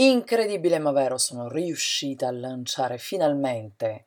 Incredibile 0.00 0.78
ma 0.78 0.92
vero, 0.92 1.18
sono 1.18 1.48
riuscita 1.48 2.28
a 2.28 2.30
lanciare 2.30 2.98
finalmente 2.98 4.04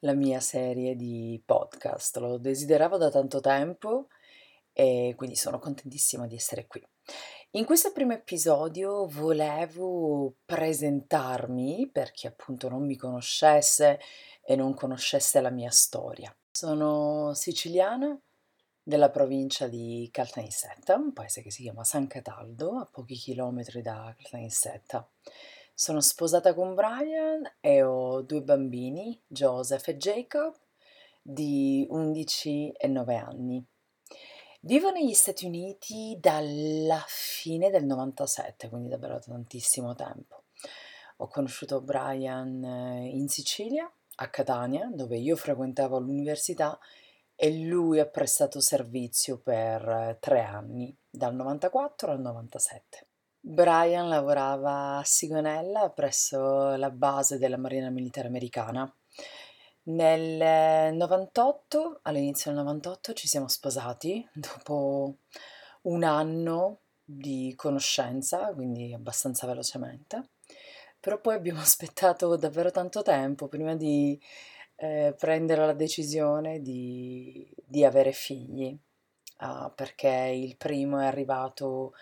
la 0.00 0.12
mia 0.14 0.38
serie 0.38 0.94
di 0.94 1.42
podcast. 1.44 2.18
Lo 2.18 2.38
desideravo 2.38 2.96
da 2.98 3.10
tanto 3.10 3.40
tempo 3.40 4.06
e 4.72 5.14
quindi 5.16 5.34
sono 5.34 5.58
contentissima 5.58 6.28
di 6.28 6.36
essere 6.36 6.68
qui. 6.68 6.80
In 7.52 7.64
questo 7.64 7.90
primo 7.90 8.12
episodio 8.12 9.08
volevo 9.08 10.34
presentarmi 10.44 11.90
per 11.92 12.12
chi 12.12 12.28
appunto 12.28 12.68
non 12.68 12.86
mi 12.86 12.94
conoscesse 12.94 13.98
e 14.40 14.54
non 14.54 14.72
conoscesse 14.72 15.40
la 15.40 15.50
mia 15.50 15.70
storia. 15.70 16.32
Sono 16.52 17.34
siciliana 17.34 18.16
della 18.86 19.08
provincia 19.08 19.66
di 19.66 20.08
Caltanissetta, 20.12 20.94
un 20.96 21.14
paese 21.14 21.40
che 21.40 21.50
si 21.50 21.62
chiama 21.62 21.84
San 21.84 22.06
Cataldo, 22.06 22.76
a 22.76 22.84
pochi 22.84 23.14
chilometri 23.14 23.80
da 23.80 24.14
Caltanissetta. 24.14 25.08
Sono 25.72 26.00
sposata 26.02 26.52
con 26.52 26.74
Brian 26.74 27.50
e 27.60 27.82
ho 27.82 28.20
due 28.20 28.42
bambini, 28.42 29.18
Joseph 29.26 29.88
e 29.88 29.96
Jacob, 29.96 30.54
di 31.22 31.86
11 31.88 32.72
e 32.72 32.86
9 32.86 33.16
anni. 33.16 33.64
Vivo 34.60 34.90
negli 34.90 35.14
Stati 35.14 35.46
Uniti 35.46 36.18
dalla 36.20 37.02
fine 37.06 37.70
del 37.70 37.86
97, 37.86 38.68
quindi 38.68 38.88
davvero 38.88 39.18
tantissimo 39.18 39.94
tempo. 39.94 40.44
Ho 41.18 41.28
conosciuto 41.28 41.80
Brian 41.80 42.62
eh, 42.62 43.08
in 43.08 43.28
Sicilia, 43.28 43.90
a 44.16 44.28
Catania, 44.28 44.90
dove 44.92 45.16
io 45.16 45.36
frequentavo 45.36 45.98
l'università 45.98 46.78
e 47.44 47.58
lui 47.58 48.00
ha 48.00 48.06
prestato 48.06 48.58
servizio 48.58 49.36
per 49.36 49.86
eh, 49.86 50.16
tre 50.18 50.40
anni, 50.40 50.96
dal 51.10 51.34
94 51.34 52.12
al 52.12 52.18
97. 52.18 53.06
Brian 53.38 54.08
lavorava 54.08 54.96
a 54.96 55.04
Sigonella 55.04 55.90
presso 55.90 56.74
la 56.76 56.88
base 56.88 57.36
della 57.36 57.58
Marina 57.58 57.90
Militare 57.90 58.28
Americana. 58.28 58.90
Nel 59.82 60.94
98, 60.94 61.98
all'inizio 62.04 62.50
del 62.50 62.60
98, 62.60 63.12
ci 63.12 63.28
siamo 63.28 63.48
sposati 63.48 64.26
dopo 64.32 65.16
un 65.82 66.02
anno 66.02 66.78
di 67.04 67.52
conoscenza, 67.56 68.54
quindi 68.54 68.94
abbastanza 68.94 69.46
velocemente. 69.46 70.30
Però 70.98 71.20
poi 71.20 71.34
abbiamo 71.34 71.60
aspettato 71.60 72.36
davvero 72.36 72.70
tanto 72.70 73.02
tempo 73.02 73.48
prima 73.48 73.76
di 73.76 74.18
eh, 74.76 75.14
prendere 75.18 75.66
la 75.66 75.72
decisione 75.72 76.60
di, 76.60 77.48
di 77.64 77.84
avere 77.84 78.12
figli, 78.12 78.76
uh, 79.40 79.72
perché 79.74 80.32
il 80.34 80.56
primo 80.56 80.98
è 80.98 81.06
arrivato 81.06 81.92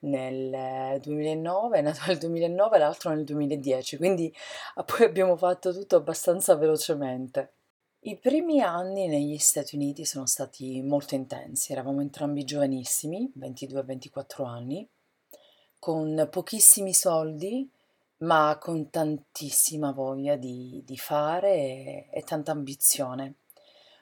nel 0.00 1.00
2009, 1.00 1.78
è 1.78 1.82
nato 1.82 2.00
nel 2.06 2.18
2009 2.18 2.78
l'altro 2.78 3.10
nel 3.10 3.24
2010, 3.24 3.96
quindi 3.96 4.34
poi 4.84 5.06
abbiamo 5.06 5.36
fatto 5.36 5.72
tutto 5.72 5.96
abbastanza 5.96 6.54
velocemente. 6.56 7.52
I 8.06 8.18
primi 8.18 8.60
anni 8.60 9.06
negli 9.08 9.38
Stati 9.38 9.76
Uniti 9.76 10.04
sono 10.04 10.26
stati 10.26 10.82
molto 10.82 11.14
intensi, 11.14 11.72
eravamo 11.72 12.02
entrambi 12.02 12.44
giovanissimi, 12.44 13.32
22-24 13.38 14.44
anni, 14.44 14.86
con 15.78 16.28
pochissimi 16.30 16.92
soldi 16.92 17.70
ma 18.24 18.56
con 18.60 18.90
tantissima 18.90 19.92
voglia 19.92 20.36
di, 20.36 20.82
di 20.84 20.96
fare 20.96 21.54
e, 21.54 22.08
e 22.10 22.22
tanta 22.22 22.52
ambizione. 22.52 23.34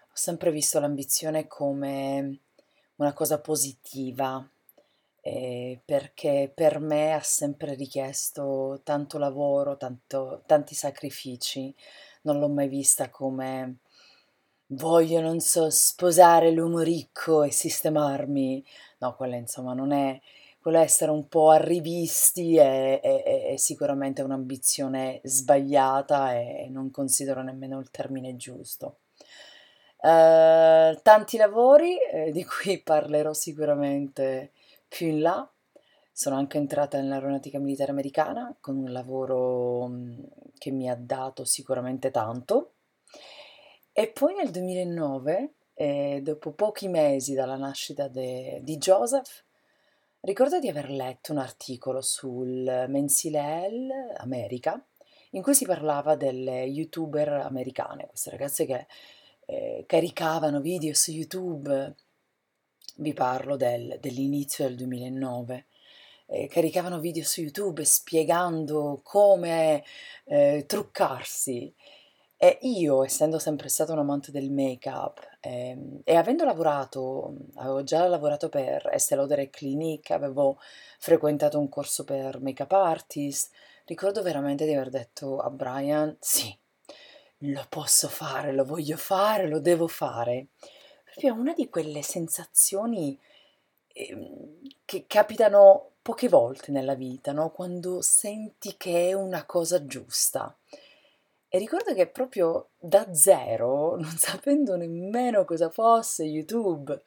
Ho 0.08 0.14
sempre 0.14 0.50
visto 0.50 0.78
l'ambizione 0.78 1.46
come 1.46 2.40
una 2.96 3.12
cosa 3.12 3.40
positiva, 3.40 4.46
eh, 5.20 5.80
perché 5.84 6.50
per 6.54 6.78
me 6.80 7.14
ha 7.14 7.22
sempre 7.22 7.74
richiesto 7.74 8.80
tanto 8.84 9.18
lavoro, 9.18 9.76
tanto, 9.76 10.42
tanti 10.46 10.74
sacrifici. 10.74 11.74
Non 12.22 12.38
l'ho 12.38 12.48
mai 12.48 12.68
vista 12.68 13.10
come 13.10 13.78
voglio, 14.66 15.20
non 15.20 15.40
so, 15.40 15.70
sposare 15.70 16.50
l'uomo 16.50 16.80
ricco 16.80 17.42
e 17.42 17.50
sistemarmi. 17.50 18.64
No, 18.98 19.16
quella 19.16 19.36
insomma 19.36 19.74
non 19.74 19.92
è 19.92 20.20
quello 20.62 20.78
essere 20.78 21.10
un 21.10 21.26
po' 21.26 21.50
arrivisti 21.50 22.56
è, 22.56 23.00
è, 23.00 23.50
è 23.52 23.56
sicuramente 23.56 24.22
un'ambizione 24.22 25.20
sbagliata 25.24 26.34
e 26.34 26.68
non 26.70 26.92
considero 26.92 27.42
nemmeno 27.42 27.80
il 27.80 27.90
termine 27.90 28.36
giusto. 28.36 28.98
Uh, 29.96 30.98
tanti 31.02 31.36
lavori 31.36 31.96
eh, 31.98 32.30
di 32.30 32.44
cui 32.44 32.80
parlerò 32.80 33.32
sicuramente 33.32 34.52
più 34.86 35.08
in 35.08 35.20
là. 35.20 35.50
Sono 36.12 36.36
anche 36.36 36.58
entrata 36.58 37.00
nell'aeronautica 37.00 37.58
militare 37.58 37.90
americana 37.90 38.54
con 38.60 38.76
un 38.76 38.92
lavoro 38.92 39.88
mm, 39.88 40.20
che 40.58 40.70
mi 40.70 40.88
ha 40.88 40.96
dato 40.96 41.44
sicuramente 41.44 42.12
tanto. 42.12 42.74
E 43.92 44.08
poi 44.08 44.34
nel 44.34 44.50
2009, 44.50 45.54
eh, 45.74 46.20
dopo 46.22 46.52
pochi 46.52 46.86
mesi 46.86 47.34
dalla 47.34 47.56
nascita 47.56 48.06
de, 48.06 48.60
di 48.62 48.76
Joseph, 48.76 49.44
Ricordo 50.24 50.60
di 50.60 50.68
aver 50.68 50.88
letto 50.88 51.32
un 51.32 51.38
articolo 51.38 52.00
sul 52.00 52.84
mensile 52.86 53.64
Elle 53.64 54.14
America 54.18 54.80
in 55.30 55.42
cui 55.42 55.52
si 55.52 55.66
parlava 55.66 56.14
delle 56.14 56.62
youtuber 56.62 57.28
americane, 57.28 58.06
queste 58.06 58.30
ragazze 58.30 58.64
che 58.64 58.86
eh, 59.46 59.82
caricavano 59.84 60.60
video 60.60 60.94
su 60.94 61.10
YouTube, 61.10 61.96
vi 62.98 63.12
parlo 63.14 63.56
del, 63.56 63.98
dell'inizio 63.98 64.64
del 64.64 64.76
2009, 64.76 65.66
eh, 66.26 66.46
caricavano 66.46 67.00
video 67.00 67.24
su 67.24 67.40
YouTube 67.40 67.84
spiegando 67.84 69.00
come 69.02 69.82
eh, 70.26 70.62
truccarsi 70.68 71.74
e 72.42 72.58
io, 72.62 73.04
essendo 73.04 73.38
sempre 73.38 73.68
stata 73.68 73.92
un 73.92 74.00
amante 74.00 74.32
del 74.32 74.50
make-up 74.50 75.20
ehm, 75.38 76.00
e 76.02 76.16
avendo 76.16 76.42
lavorato, 76.44 77.36
avevo 77.54 77.84
già 77.84 78.08
lavorato 78.08 78.48
per 78.48 78.88
Estée 78.92 79.16
Lauder 79.16 79.48
Clinique, 79.48 80.12
avevo 80.12 80.58
frequentato 80.98 81.60
un 81.60 81.68
corso 81.68 82.02
per 82.02 82.40
make-up 82.40 82.72
artist, 82.72 83.52
ricordo 83.84 84.22
veramente 84.22 84.64
di 84.64 84.74
aver 84.74 84.90
detto 84.90 85.38
a 85.38 85.50
Brian, 85.50 86.16
sì, 86.18 86.52
lo 87.38 87.64
posso 87.68 88.08
fare, 88.08 88.50
lo 88.50 88.64
voglio 88.64 88.96
fare, 88.96 89.46
lo 89.46 89.60
devo 89.60 89.86
fare. 89.86 90.48
Proprio 91.04 91.34
una 91.34 91.52
di 91.54 91.68
quelle 91.68 92.02
sensazioni 92.02 93.16
ehm, 93.86 94.58
che 94.84 95.04
capitano 95.06 95.90
poche 96.02 96.28
volte 96.28 96.72
nella 96.72 96.94
vita, 96.94 97.30
no? 97.30 97.50
Quando 97.50 98.02
senti 98.02 98.74
che 98.76 99.10
è 99.10 99.12
una 99.12 99.44
cosa 99.46 99.86
giusta. 99.86 100.56
E 101.54 101.58
ricordo 101.58 101.92
che 101.92 102.08
proprio 102.08 102.70
da 102.78 103.12
zero, 103.12 103.96
non 104.00 104.16
sapendo 104.16 104.74
nemmeno 104.74 105.44
cosa 105.44 105.68
fosse 105.68 106.24
YouTube, 106.24 107.02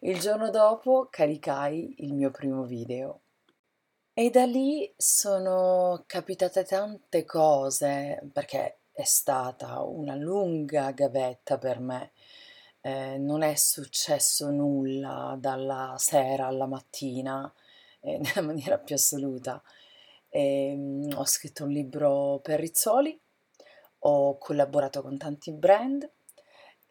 il 0.00 0.18
giorno 0.18 0.48
dopo 0.48 1.08
caricai 1.10 1.96
il 1.98 2.14
mio 2.14 2.30
primo 2.30 2.64
video. 2.64 3.20
E 4.14 4.30
da 4.30 4.46
lì 4.46 4.90
sono 4.96 6.04
capitate 6.06 6.64
tante 6.64 7.26
cose, 7.26 8.26
perché 8.32 8.78
è 8.90 9.04
stata 9.04 9.82
una 9.82 10.14
lunga 10.14 10.92
gavetta 10.92 11.58
per 11.58 11.78
me. 11.80 12.12
Eh, 12.80 13.18
non 13.18 13.42
è 13.42 13.54
successo 13.54 14.50
nulla 14.50 15.36
dalla 15.38 15.96
sera 15.98 16.46
alla 16.46 16.66
mattina, 16.66 17.52
eh, 18.00 18.16
nella 18.24 18.46
maniera 18.46 18.78
più 18.78 18.94
assoluta. 18.94 19.62
E, 20.30 20.72
mm, 20.74 21.10
ho 21.16 21.26
scritto 21.26 21.64
un 21.64 21.70
libro 21.70 22.40
per 22.42 22.60
Rizzoli 22.60 23.20
ho 24.00 24.38
collaborato 24.38 25.02
con 25.02 25.16
tanti 25.16 25.52
brand 25.52 26.08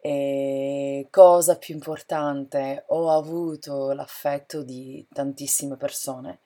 e 0.02 1.08
cosa 1.10 1.58
più 1.58 1.74
importante, 1.74 2.84
ho 2.88 3.10
avuto 3.10 3.92
l'affetto 3.92 4.62
di 4.62 5.06
tantissime 5.12 5.76
persone 5.76 6.40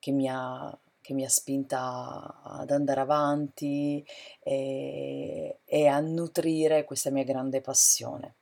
che 0.00 0.10
mi 0.10 0.28
ha, 0.28 0.76
che 1.00 1.14
mi 1.14 1.24
ha 1.24 1.28
spinta 1.28 2.40
ad 2.42 2.70
andare 2.70 3.00
avanti 3.00 4.04
e, 4.42 5.60
e 5.64 5.86
a 5.86 6.00
nutrire 6.00 6.84
questa 6.84 7.10
mia 7.10 7.24
grande 7.24 7.60
passione. 7.60 8.34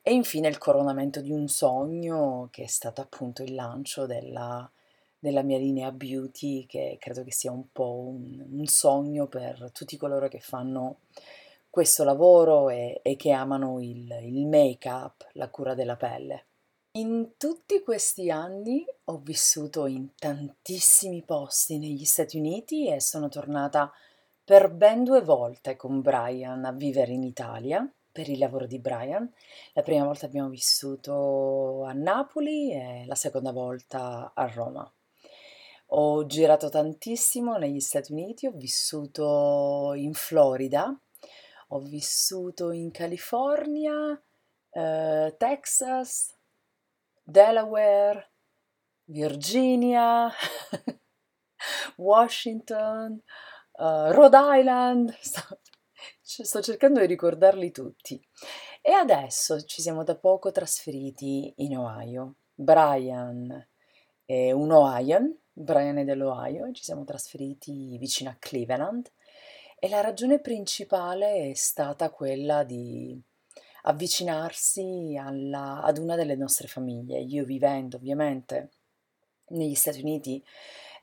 E 0.00 0.12
infine 0.12 0.48
il 0.48 0.58
coronamento 0.58 1.20
di 1.20 1.30
un 1.30 1.46
sogno 1.46 2.48
che 2.50 2.64
è 2.64 2.68
stato 2.68 3.02
appunto 3.02 3.42
il 3.42 3.54
lancio 3.54 4.06
della 4.06 4.68
della 5.22 5.42
mia 5.42 5.56
linea 5.56 5.92
beauty, 5.92 6.66
che 6.66 6.96
credo 6.98 7.22
che 7.22 7.30
sia 7.30 7.52
un 7.52 7.70
po' 7.70 8.08
un, 8.08 8.44
un 8.50 8.66
sogno 8.66 9.28
per 9.28 9.70
tutti 9.72 9.96
coloro 9.96 10.26
che 10.26 10.40
fanno 10.40 11.02
questo 11.70 12.02
lavoro 12.02 12.70
e, 12.70 12.98
e 13.04 13.14
che 13.14 13.30
amano 13.30 13.80
il, 13.80 14.10
il 14.20 14.46
make-up, 14.48 15.28
la 15.34 15.48
cura 15.48 15.74
della 15.74 15.94
pelle. 15.94 16.46
In 16.98 17.34
tutti 17.36 17.82
questi 17.84 18.32
anni 18.32 18.84
ho 19.04 19.18
vissuto 19.18 19.86
in 19.86 20.08
tantissimi 20.16 21.22
posti 21.22 21.78
negli 21.78 22.04
Stati 22.04 22.36
Uniti 22.36 22.88
e 22.88 23.00
sono 23.00 23.28
tornata 23.28 23.92
per 24.44 24.72
ben 24.72 25.04
due 25.04 25.22
volte 25.22 25.76
con 25.76 26.00
Brian 26.00 26.64
a 26.64 26.72
vivere 26.72 27.12
in 27.12 27.22
Italia 27.22 27.88
per 28.10 28.28
il 28.28 28.38
lavoro 28.38 28.66
di 28.66 28.80
Brian. 28.80 29.32
La 29.72 29.82
prima 29.82 30.04
volta 30.04 30.26
abbiamo 30.26 30.48
vissuto 30.48 31.84
a 31.84 31.92
Napoli 31.92 32.72
e 32.72 33.04
la 33.06 33.14
seconda 33.14 33.52
volta 33.52 34.32
a 34.34 34.46
Roma. 34.46 34.92
Ho 35.94 36.24
girato 36.24 36.70
tantissimo 36.70 37.58
negli 37.58 37.80
Stati 37.80 38.12
Uniti, 38.12 38.46
ho 38.46 38.52
vissuto 38.52 39.92
in 39.94 40.14
Florida, 40.14 40.98
ho 41.68 41.78
vissuto 41.80 42.70
in 42.70 42.90
California, 42.90 44.18
eh, 44.70 45.34
Texas, 45.36 46.34
Delaware, 47.22 48.30
Virginia, 49.04 50.30
Washington, 51.96 53.20
uh, 53.72 54.10
Rhode 54.12 54.38
Island. 54.40 55.14
Sto, 55.20 55.58
sto 56.22 56.62
cercando 56.62 57.00
di 57.00 57.06
ricordarli 57.06 57.70
tutti. 57.70 58.18
E 58.80 58.92
adesso 58.92 59.62
ci 59.64 59.82
siamo 59.82 60.04
da 60.04 60.16
poco 60.16 60.50
trasferiti 60.52 61.52
in 61.56 61.76
Ohio. 61.76 62.36
Brian 62.54 63.68
è 64.24 64.52
un 64.52 64.70
Ohioan, 64.70 65.36
Brian 65.52 65.98
è 65.98 66.04
dell'Ohio, 66.04 66.66
e 66.66 66.72
ci 66.72 66.82
siamo 66.82 67.04
trasferiti 67.04 67.96
vicino 67.98 68.30
a 68.30 68.36
Cleveland 68.38 69.10
e 69.78 69.88
la 69.88 70.00
ragione 70.00 70.38
principale 70.38 71.50
è 71.50 71.54
stata 71.54 72.10
quella 72.10 72.62
di 72.62 73.20
avvicinarsi 73.82 75.18
alla, 75.20 75.82
ad 75.82 75.98
una 75.98 76.14
delle 76.14 76.36
nostre 76.36 76.68
famiglie. 76.68 77.20
Io 77.20 77.44
vivendo 77.44 77.96
ovviamente 77.96 78.70
negli 79.48 79.74
Stati 79.74 80.00
Uniti, 80.00 80.42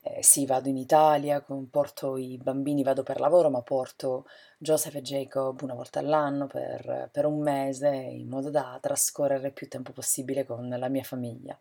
eh, 0.01 0.23
sì, 0.23 0.45
vado 0.45 0.69
in 0.69 0.77
Italia, 0.77 1.45
porto 1.69 2.15
i 2.15 2.37
bambini, 2.37 2.81
vado 2.81 3.03
per 3.03 3.19
lavoro, 3.19 3.49
ma 3.49 3.61
porto 3.61 4.25
Joseph 4.57 4.95
e 4.95 5.01
Jacob 5.01 5.61
una 5.61 5.73
volta 5.73 5.99
all'anno 5.99 6.47
per, 6.47 7.09
per 7.11 7.25
un 7.25 7.41
mese 7.41 7.89
in 7.89 8.29
modo 8.29 8.49
da 8.49 8.77
trascorrere 8.81 9.47
il 9.47 9.53
più 9.53 9.67
tempo 9.67 9.91
possibile 9.91 10.45
con 10.45 10.69
la 10.69 10.87
mia 10.87 11.03
famiglia. 11.03 11.59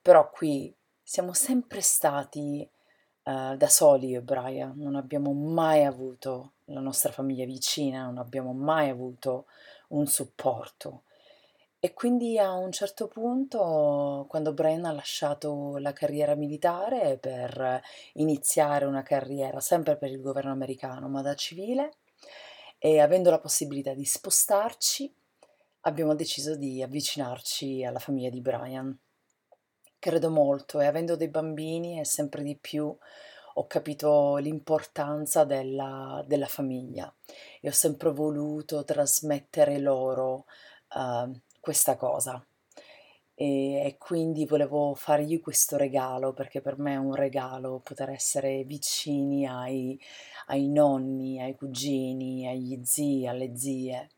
Però 0.00 0.30
qui 0.30 0.74
siamo 1.02 1.32
sempre 1.32 1.80
stati 1.80 2.68
uh, 3.24 3.56
da 3.56 3.68
soli 3.68 4.08
io 4.08 4.18
e 4.18 4.22
Brian, 4.22 4.74
non 4.76 4.94
abbiamo 4.94 5.32
mai 5.32 5.84
avuto 5.84 6.52
la 6.66 6.80
nostra 6.80 7.12
famiglia 7.12 7.44
vicina, 7.44 8.04
non 8.04 8.18
abbiamo 8.18 8.52
mai 8.52 8.88
avuto 8.88 9.46
un 9.88 10.06
supporto. 10.06 11.02
E 11.84 11.94
quindi 11.94 12.38
a 12.38 12.52
un 12.52 12.70
certo 12.70 13.08
punto, 13.08 14.24
quando 14.28 14.52
Brian 14.52 14.84
ha 14.84 14.92
lasciato 14.92 15.78
la 15.78 15.92
carriera 15.92 16.36
militare 16.36 17.18
per 17.18 17.82
iniziare 18.14 18.84
una 18.84 19.02
carriera 19.02 19.58
sempre 19.58 19.96
per 19.96 20.10
il 20.10 20.20
governo 20.20 20.52
americano, 20.52 21.08
ma 21.08 21.22
da 21.22 21.34
civile, 21.34 21.96
e 22.78 23.00
avendo 23.00 23.30
la 23.30 23.40
possibilità 23.40 23.94
di 23.94 24.04
spostarci, 24.04 25.12
abbiamo 25.80 26.14
deciso 26.14 26.54
di 26.54 26.82
avvicinarci 26.82 27.84
alla 27.84 27.98
famiglia 27.98 28.30
di 28.30 28.40
Brian. 28.40 28.96
Credo 30.04 30.30
molto 30.30 30.80
e 30.80 30.86
avendo 30.86 31.14
dei 31.14 31.28
bambini 31.28 32.00
e 32.00 32.04
sempre 32.04 32.42
di 32.42 32.56
più 32.60 32.92
ho 33.54 33.66
capito 33.68 34.34
l'importanza 34.38 35.44
della, 35.44 36.24
della 36.26 36.48
famiglia 36.48 37.14
e 37.60 37.68
ho 37.68 37.72
sempre 37.72 38.10
voluto 38.10 38.82
trasmettere 38.82 39.78
loro 39.78 40.46
uh, 40.94 41.32
questa 41.60 41.94
cosa. 41.94 42.44
E, 43.32 43.74
e, 43.84 43.96
quindi 43.96 44.44
volevo 44.44 44.96
fargli 44.96 45.40
questo 45.40 45.76
regalo 45.76 46.32
perché 46.32 46.60
per 46.60 46.78
me 46.78 46.94
è 46.94 46.96
un 46.96 47.14
regalo 47.14 47.78
poter 47.78 48.10
essere 48.10 48.64
vicini 48.64 49.46
ai, 49.46 49.96
ai 50.46 50.66
nonni, 50.66 51.40
ai 51.40 51.54
cugini, 51.54 52.48
agli 52.48 52.82
zii, 52.82 53.28
alle 53.28 53.56
zie. 53.56 54.08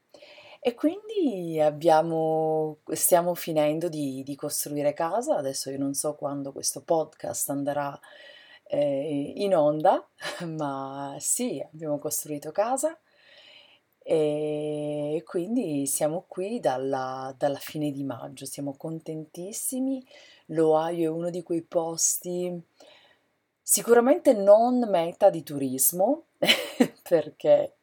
E 0.67 0.73
quindi 0.75 1.61
abbiamo, 1.61 2.79
stiamo 2.93 3.35
finendo 3.35 3.91
di, 3.91 4.23
di 4.25 4.35
costruire 4.35 4.95
casa, 4.95 5.37
adesso 5.37 5.69
io 5.69 5.77
non 5.77 5.93
so 5.93 6.15
quando 6.15 6.53
questo 6.53 6.81
podcast 6.81 7.51
andrà 7.51 8.01
eh, 8.63 9.33
in 9.37 9.55
onda, 9.55 10.09
ma 10.47 11.17
sì, 11.21 11.63
abbiamo 11.71 11.99
costruito 11.99 12.51
casa. 12.51 12.99
E 13.99 15.23
quindi 15.27 15.87
siamo 15.87 16.25
qui 16.27 16.61
dalla, 16.61 17.35
dalla 17.37 17.59
fine 17.59 17.91
di 17.91 18.03
maggio, 18.03 18.47
siamo 18.47 18.75
contentissimi. 18.75 20.03
L'Ohio 20.47 21.13
è 21.13 21.15
uno 21.15 21.29
di 21.29 21.43
quei 21.43 21.61
posti 21.61 22.59
sicuramente 23.61 24.33
non 24.33 24.79
meta 24.89 25.29
di 25.29 25.43
turismo, 25.43 26.29
perché 27.07 27.77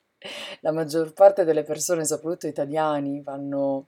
la 0.61 0.71
maggior 0.71 1.13
parte 1.13 1.43
delle 1.43 1.63
persone, 1.63 2.05
soprattutto 2.05 2.47
italiani, 2.47 3.21
vanno 3.21 3.87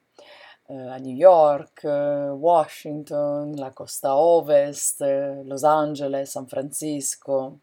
eh, 0.67 0.75
a 0.75 0.97
New 0.97 1.15
York, 1.15 1.83
eh, 1.83 2.29
Washington, 2.29 3.53
la 3.55 3.71
costa 3.71 4.15
ovest, 4.17 5.01
eh, 5.01 5.43
Los 5.43 5.63
Angeles, 5.63 6.31
San 6.31 6.47
Francisco, 6.47 7.59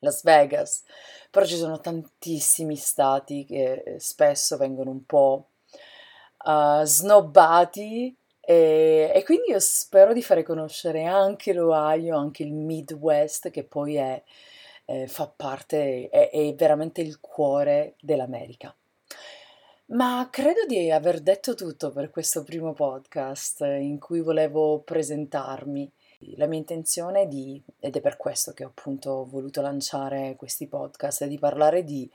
Las 0.00 0.22
Vegas, 0.22 0.82
però 1.30 1.44
ci 1.44 1.56
sono 1.56 1.80
tantissimi 1.80 2.76
stati 2.76 3.44
che 3.44 3.96
spesso 3.98 4.56
vengono 4.56 4.90
un 4.90 5.04
po' 5.04 5.48
uh, 6.44 6.82
snobbati 6.84 8.14
e, 8.40 9.12
e, 9.14 9.22
quindi 9.24 9.50
io 9.50 9.60
spero 9.60 10.12
di 10.12 10.22
fare 10.22 10.42
conoscere 10.42 11.04
anche 11.04 11.52
l'Ohio, 11.52 12.16
anche 12.16 12.42
il 12.42 12.52
Midwest 12.52 13.50
che 13.50 13.62
poi 13.62 13.96
è, 13.96 14.22
eh, 14.90 15.06
fa 15.06 15.32
parte, 15.34 16.08
è, 16.08 16.30
è 16.30 16.54
veramente 16.54 17.00
il 17.00 17.20
cuore 17.20 17.94
dell'America. 18.00 18.74
Ma 19.86 20.28
credo 20.30 20.66
di 20.66 20.90
aver 20.90 21.20
detto 21.20 21.54
tutto 21.54 21.90
per 21.90 22.10
questo 22.10 22.42
primo 22.42 22.72
podcast 22.72 23.60
in 23.60 23.98
cui 23.98 24.20
volevo 24.20 24.80
presentarmi. 24.80 25.90
La 26.36 26.46
mia 26.46 26.58
intenzione 26.58 27.22
è 27.22 27.26
di, 27.26 27.62
ed 27.78 27.96
è 27.96 28.00
per 28.00 28.16
questo 28.16 28.52
che 28.52 28.64
ho 28.64 28.68
appunto 28.68 29.26
voluto 29.28 29.60
lanciare 29.60 30.36
questi 30.36 30.66
podcast, 30.68 31.22
è 31.22 31.28
di 31.28 31.38
parlare 31.38 31.82
di 31.82 32.08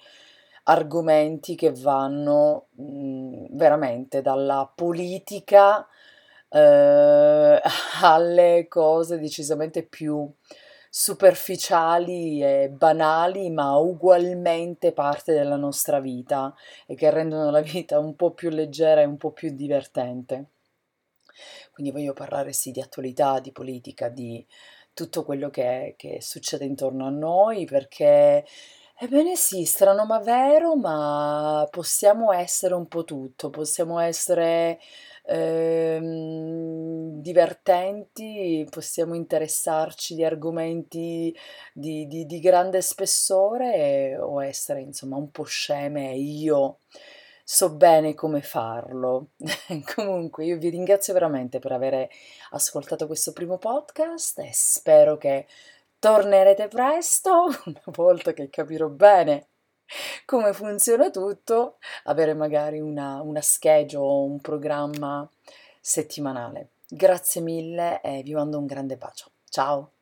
argomenti 0.64 1.56
che 1.56 1.72
vanno 1.72 2.68
mh, 2.72 3.56
veramente 3.56 4.22
dalla 4.22 4.72
politica 4.74 5.86
eh, 6.50 7.62
alle 8.02 8.68
cose 8.70 9.20
decisamente 9.20 9.84
più 9.84 10.30
superficiali 10.98 12.42
e 12.42 12.70
banali, 12.70 13.50
ma 13.50 13.76
ugualmente 13.76 14.94
parte 14.94 15.34
della 15.34 15.58
nostra 15.58 16.00
vita 16.00 16.54
e 16.88 16.96
che 16.96 17.10
rendono 17.10 17.52
la 17.52 17.60
vita 17.60 18.00
un 18.00 18.16
po' 18.16 18.32
più 18.32 18.50
leggera 18.50 19.02
e 19.02 19.06
un 19.06 19.18
po' 19.18 19.32
più 19.34 19.54
divertente. 19.54 20.52
Quindi 21.72 21.92
voglio 21.92 22.14
parlare 22.14 22.54
sì 22.54 22.72
di 22.72 22.82
attualità, 22.82 23.40
di 23.40 23.52
politica, 23.52 24.10
di 24.10 24.46
tutto 24.94 25.24
quello 25.24 25.50
che, 25.50 25.96
che 25.98 26.20
succede 26.22 26.66
intorno 26.66 27.06
a 27.06 27.10
noi, 27.10 27.66
perché 27.66 28.46
Ebbene 29.00 29.38
sì, 29.38 29.66
strano 29.66 30.08
ma 30.08 30.20
vero, 30.22 30.76
ma 30.76 31.68
possiamo 31.70 32.34
essere 32.34 32.76
un 32.76 32.88
po' 32.88 33.04
tutto, 33.06 33.52
possiamo 33.52 34.00
essere 34.00 34.80
ehm, 35.26 36.45
divertenti, 37.26 38.68
possiamo 38.70 39.16
interessarci 39.16 40.14
di 40.14 40.24
argomenti 40.24 41.36
di, 41.74 42.06
di, 42.06 42.28
di 42.28 42.40
grande 42.40 42.84
spessore 42.84 44.16
o 44.20 44.44
essere 44.44 44.82
insomma 44.82 45.16
un 45.16 45.32
po' 45.32 45.44
sceme 45.44 46.12
e 46.12 46.18
io 46.20 46.78
so 47.44 47.74
bene 47.74 48.14
come 48.14 48.44
farlo. 48.44 49.30
Comunque 49.96 50.46
io 50.46 50.60
vi 50.60 50.70
ringrazio 50.70 51.14
veramente 51.14 51.58
per 51.58 51.72
aver 51.72 52.08
ascoltato 52.52 53.08
questo 53.08 53.34
primo 53.34 53.58
podcast 53.58 54.38
e 54.40 54.52
spero 54.54 55.18
che 55.18 55.48
tornerete 55.98 56.68
presto, 56.68 57.46
una 57.66 57.82
volta 57.86 58.34
che 58.34 58.52
capirò 58.52 58.88
bene 58.88 59.48
come 60.26 60.54
funziona 60.54 61.10
tutto, 61.10 61.78
avere 62.04 62.36
magari 62.36 62.80
una, 62.80 63.20
una 63.22 63.42
schedule 63.42 64.04
o 64.06 64.24
un 64.26 64.40
programma 64.42 65.28
settimanale. 65.80 66.70
Grazie 66.88 67.42
mille 67.42 68.02
e 68.02 68.22
vi 68.22 68.34
mando 68.34 68.60
un 68.60 68.66
grande 68.66 68.98
bacio. 68.98 69.32
Ciao! 69.50 69.95